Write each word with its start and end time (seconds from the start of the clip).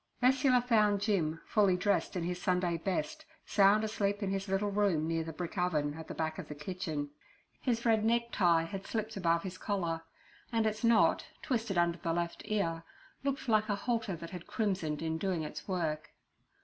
Ursula 0.23 0.61
found 0.61 0.99
Jim, 0.99 1.41
fully 1.45 1.77
dressed 1.77 2.15
in 2.15 2.23
his 2.23 2.41
Sunday 2.41 2.75
best, 2.75 3.23
sound 3.45 3.83
asleep 3.83 4.23
in 4.23 4.31
his 4.31 4.47
little 4.47 4.71
room, 4.71 5.07
near 5.07 5.23
the 5.23 5.31
brick 5.31 5.55
oven, 5.59 5.93
at 5.93 6.07
the 6.07 6.15
back 6.15 6.39
of 6.39 6.47
the 6.47 6.55
kitchen. 6.55 7.11
His 7.61 7.85
red 7.85 8.03
necktie 8.03 8.63
had 8.63 8.87
slipped 8.87 9.15
above 9.15 9.43
his 9.43 9.59
collar, 9.59 10.01
and 10.51 10.65
its 10.65 10.83
knot, 10.83 11.27
twisted 11.43 11.77
under 11.77 11.99
the 11.99 12.13
left 12.13 12.41
ear, 12.45 12.81
looked 13.23 13.47
like 13.47 13.69
a 13.69 13.75
halter 13.75 14.15
that 14.15 14.31
had 14.31 14.47
crimsoned 14.47 15.03
in 15.03 15.19
doing 15.19 15.43
its 15.43 15.67
work. 15.67 16.09